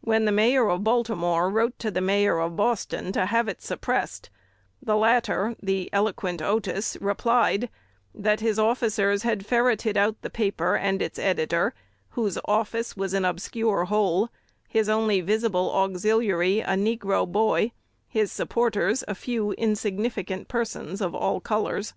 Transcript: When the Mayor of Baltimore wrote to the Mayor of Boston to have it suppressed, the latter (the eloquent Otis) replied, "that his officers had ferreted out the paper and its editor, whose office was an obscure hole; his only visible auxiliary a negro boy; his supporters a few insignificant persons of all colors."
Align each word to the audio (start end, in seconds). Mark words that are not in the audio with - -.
When 0.00 0.24
the 0.24 0.32
Mayor 0.32 0.68
of 0.68 0.82
Baltimore 0.82 1.48
wrote 1.48 1.78
to 1.78 1.92
the 1.92 2.00
Mayor 2.00 2.40
of 2.40 2.56
Boston 2.56 3.12
to 3.12 3.26
have 3.26 3.46
it 3.46 3.62
suppressed, 3.62 4.28
the 4.82 4.96
latter 4.96 5.54
(the 5.62 5.88
eloquent 5.92 6.42
Otis) 6.42 6.96
replied, 7.00 7.70
"that 8.12 8.40
his 8.40 8.58
officers 8.58 9.22
had 9.22 9.46
ferreted 9.46 9.96
out 9.96 10.20
the 10.22 10.30
paper 10.30 10.74
and 10.74 11.00
its 11.00 11.16
editor, 11.16 11.74
whose 12.08 12.38
office 12.46 12.96
was 12.96 13.14
an 13.14 13.24
obscure 13.24 13.84
hole; 13.84 14.30
his 14.66 14.88
only 14.88 15.20
visible 15.20 15.72
auxiliary 15.72 16.58
a 16.58 16.70
negro 16.70 17.24
boy; 17.24 17.70
his 18.08 18.32
supporters 18.32 19.04
a 19.06 19.14
few 19.14 19.52
insignificant 19.52 20.48
persons 20.48 21.00
of 21.00 21.14
all 21.14 21.38
colors." 21.38 21.94